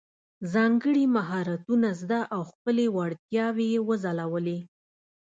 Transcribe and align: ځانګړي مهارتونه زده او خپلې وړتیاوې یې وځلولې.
ځانګړي 0.53 1.03
مهارتونه 1.15 1.89
زده 2.01 2.19
او 2.35 2.41
خپلې 2.51 2.85
وړتیاوې 2.97 3.65
یې 3.73 3.79
وځلولې. 3.87 4.59